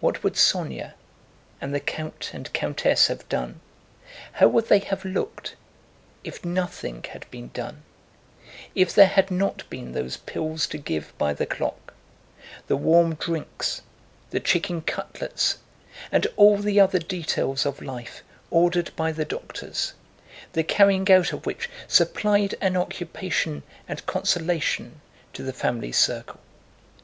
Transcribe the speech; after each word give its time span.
What 0.00 0.24
would 0.24 0.32
Sónya 0.32 0.94
and 1.60 1.72
the 1.72 1.78
count 1.78 2.30
and 2.34 2.52
countess 2.52 3.06
have 3.06 3.28
done, 3.28 3.60
how 4.32 4.48
would 4.48 4.66
they 4.66 4.80
have 4.80 5.04
looked, 5.04 5.54
if 6.24 6.44
nothing 6.44 7.04
had 7.04 7.30
been 7.30 7.50
done, 7.54 7.84
if 8.74 8.92
there 8.92 9.06
had 9.06 9.30
not 9.30 9.62
been 9.70 9.92
those 9.92 10.16
pills 10.16 10.66
to 10.66 10.76
give 10.78 11.16
by 11.18 11.34
the 11.34 11.46
clock, 11.46 11.94
the 12.66 12.74
warm 12.74 13.14
drinks, 13.14 13.82
the 14.30 14.40
chicken 14.40 14.80
cutlets, 14.82 15.58
and 16.10 16.26
all 16.34 16.56
the 16.56 16.80
other 16.80 16.98
details 16.98 17.64
of 17.64 17.80
life 17.80 18.24
ordered 18.50 18.90
by 18.96 19.12
the 19.12 19.24
doctors, 19.24 19.92
the 20.52 20.64
carrying 20.64 21.08
out 21.12 21.32
of 21.32 21.46
which 21.46 21.70
supplied 21.86 22.56
an 22.60 22.76
occupation 22.76 23.62
and 23.86 24.04
consolation 24.04 25.00
to 25.32 25.44
the 25.44 25.52
family 25.52 25.92
circle? 25.92 26.40